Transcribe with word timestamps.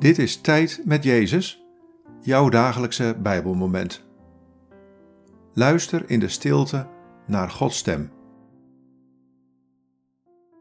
Dit 0.00 0.18
is 0.18 0.40
Tijd 0.40 0.80
met 0.84 1.04
Jezus, 1.04 1.64
jouw 2.20 2.48
dagelijkse 2.48 3.16
Bijbelmoment. 3.22 4.04
Luister 5.52 6.10
in 6.10 6.20
de 6.20 6.28
stilte 6.28 6.88
naar 7.26 7.50
Gods 7.50 7.78
stem. 7.78 8.12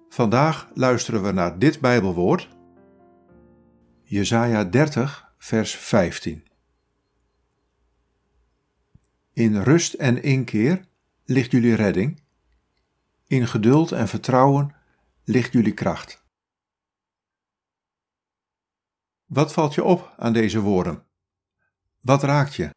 Vandaag 0.09 0.69
luisteren 0.73 1.23
we 1.23 1.31
naar 1.31 1.59
dit 1.59 1.79
Bijbelwoord, 1.79 2.49
Jesaja 4.03 4.63
30, 4.63 5.33
vers 5.37 5.75
15. 5.75 6.43
In 9.33 9.61
rust 9.61 9.93
en 9.93 10.23
inkeer 10.23 10.85
ligt 11.25 11.51
jullie 11.51 11.75
redding, 11.75 12.21
in 13.27 13.47
geduld 13.47 13.91
en 13.91 14.07
vertrouwen 14.07 14.75
ligt 15.23 15.53
jullie 15.53 15.73
kracht. 15.73 16.27
Wat 19.29 19.53
valt 19.53 19.73
je 19.73 19.83
op 19.83 20.13
aan 20.17 20.33
deze 20.33 20.59
woorden? 20.59 21.05
Wat 21.99 22.23
raakt 22.23 22.55
je? 22.55 22.69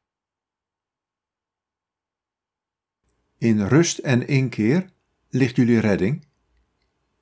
In 3.38 3.66
rust 3.66 3.98
en 3.98 4.26
inkeer 4.26 4.92
ligt 5.28 5.56
jullie 5.56 5.78
redding. 5.78 6.26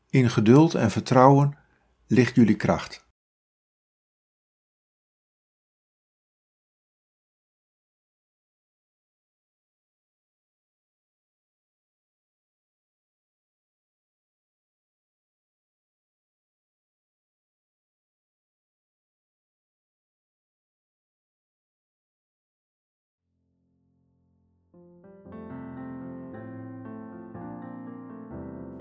In 0.09 0.31
geduld 0.31 0.75
en 0.75 0.91
vertrouwen 0.91 1.59
ligt 2.07 2.35
jullie 2.35 2.57
kracht. 2.57 3.09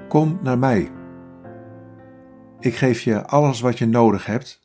Kom 0.08 0.39
naar 0.41 0.59
mij. 0.59 0.91
Ik 2.59 2.75
geef 2.75 3.02
je 3.02 3.25
alles 3.25 3.59
wat 3.59 3.78
je 3.78 3.86
nodig 3.86 4.25
hebt 4.25 4.59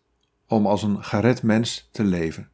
om 0.46 0.66
als 0.66 0.82
een 0.82 1.04
gered 1.04 1.42
mens 1.42 1.88
te 1.92 2.04
leven. 2.04 2.48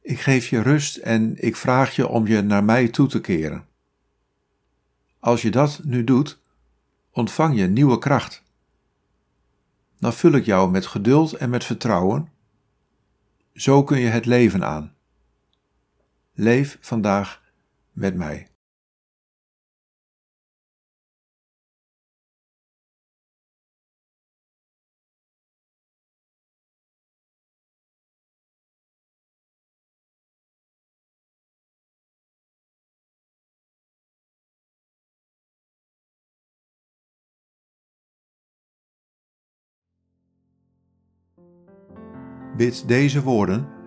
Ik 0.00 0.20
geef 0.20 0.48
je 0.48 0.62
rust 0.62 0.96
en 0.96 1.44
ik 1.44 1.56
vraag 1.56 1.96
je 1.96 2.08
om 2.08 2.26
je 2.26 2.42
naar 2.42 2.64
mij 2.64 2.88
toe 2.88 3.08
te 3.08 3.20
keren. 3.20 3.66
Als 5.18 5.42
je 5.42 5.50
dat 5.50 5.80
nu 5.84 6.04
doet, 6.04 6.38
ontvang 7.10 7.58
je 7.58 7.66
nieuwe 7.66 7.98
kracht. 7.98 8.42
Dan 9.98 10.12
vul 10.12 10.32
ik 10.32 10.44
jou 10.44 10.70
met 10.70 10.86
geduld 10.86 11.32
en 11.32 11.50
met 11.50 11.64
vertrouwen. 11.64 12.28
Zo 13.52 13.84
kun 13.84 13.98
je 13.98 14.08
het 14.08 14.26
leven 14.26 14.64
aan. 14.64 14.94
Leef 16.40 16.78
vandaag 16.80 17.42
met 17.92 18.14
mij. 18.14 18.48
Bid 42.56 42.88
deze 42.88 43.22
woorden 43.22 43.77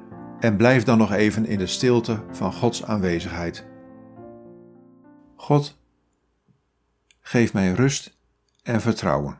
en 0.41 0.57
blijf 0.57 0.83
dan 0.83 0.97
nog 0.97 1.11
even 1.11 1.45
in 1.45 1.57
de 1.57 1.67
stilte 1.67 2.23
van 2.31 2.53
Gods 2.53 2.83
aanwezigheid. 2.83 3.65
God, 5.35 5.77
geef 7.19 7.53
mij 7.53 7.71
rust 7.71 8.17
en 8.63 8.81
vertrouwen. 8.81 9.39